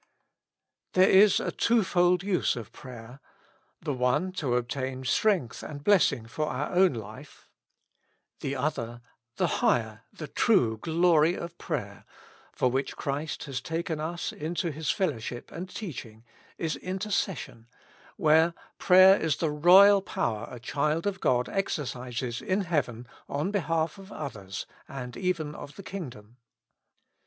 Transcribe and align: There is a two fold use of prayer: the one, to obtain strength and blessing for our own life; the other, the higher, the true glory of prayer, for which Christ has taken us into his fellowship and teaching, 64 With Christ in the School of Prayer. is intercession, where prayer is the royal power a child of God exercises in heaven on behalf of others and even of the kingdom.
There 0.93 1.07
is 1.11 1.39
a 1.39 1.51
two 1.51 1.83
fold 1.83 2.23
use 2.23 2.55
of 2.55 2.71
prayer: 2.71 3.19
the 3.83 3.93
one, 3.93 4.31
to 4.31 4.55
obtain 4.55 5.03
strength 5.03 5.61
and 5.61 5.83
blessing 5.83 6.25
for 6.25 6.47
our 6.47 6.71
own 6.71 6.93
life; 6.95 7.47
the 8.39 8.55
other, 8.55 9.01
the 9.35 9.45
higher, 9.61 10.01
the 10.11 10.27
true 10.27 10.77
glory 10.79 11.35
of 11.35 11.55
prayer, 11.59 12.03
for 12.51 12.71
which 12.71 12.95
Christ 12.95 13.43
has 13.43 13.61
taken 13.61 13.99
us 13.99 14.31
into 14.33 14.71
his 14.71 14.89
fellowship 14.89 15.51
and 15.51 15.69
teaching, 15.69 16.23
64 16.57 16.57
With 16.57 16.57
Christ 16.57 16.83
in 16.83 16.95
the 16.95 16.97
School 16.97 16.97
of 16.97 16.97
Prayer. 16.97 16.97
is 16.97 17.05
intercession, 17.05 17.67
where 18.17 18.53
prayer 18.79 19.17
is 19.21 19.37
the 19.37 19.51
royal 19.51 20.01
power 20.01 20.47
a 20.49 20.59
child 20.59 21.05
of 21.05 21.19
God 21.19 21.47
exercises 21.47 22.41
in 22.41 22.61
heaven 22.61 23.05
on 23.29 23.51
behalf 23.51 23.99
of 23.99 24.11
others 24.11 24.65
and 24.87 25.15
even 25.15 25.53
of 25.53 25.75
the 25.75 25.83
kingdom. 25.83 26.37